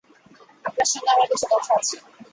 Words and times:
আপনার 0.65 0.87
সঙ্গে 0.91 1.09
আমার 1.11 1.27
কিছু 1.31 1.45
কথা 1.51 1.71
আছে। 1.79 1.95